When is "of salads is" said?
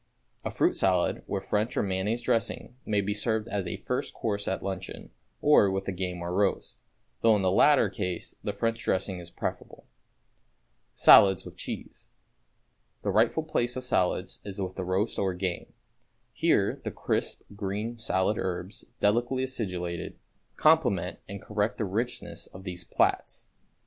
13.75-14.59